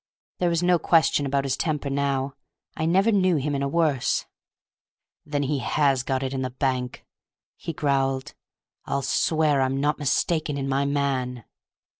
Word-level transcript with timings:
There 0.39 0.49
was 0.49 0.63
no 0.63 0.79
question 0.79 1.27
about 1.27 1.43
his 1.43 1.55
temper 1.55 1.87
now. 1.91 2.33
I 2.75 2.87
never 2.87 3.11
knew 3.11 3.35
him 3.35 3.53
in 3.53 3.61
a 3.61 3.67
worse. 3.67 4.25
"Then 5.27 5.43
he 5.43 5.59
has 5.59 6.01
got 6.01 6.23
it 6.23 6.33
in 6.33 6.41
the 6.41 6.49
bank," 6.49 7.05
he 7.55 7.71
growled. 7.71 8.33
"I'll 8.85 9.03
swear 9.03 9.61
I'm 9.61 9.79
not 9.79 9.99
mistaken 9.99 10.57
in 10.57 10.67
my 10.67 10.85
man!" 10.85 11.43